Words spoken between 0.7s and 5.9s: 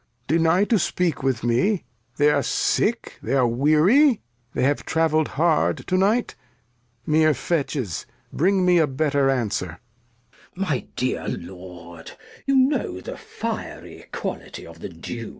speak with me; th'are sick, th'are weary, They have travell'd hard